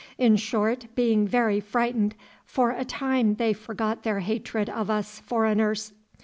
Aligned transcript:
In 0.17 0.35
short, 0.35 0.87
being 0.95 1.27
very 1.27 1.59
frightened, 1.59 2.15
for 2.43 2.71
a 2.71 2.83
time 2.83 3.35
they 3.35 3.53
forgot 3.53 4.01
their 4.01 4.21
hatred 4.21 4.67
of 4.67 4.89
us 4.89 5.19
foreigners. 5.19 5.93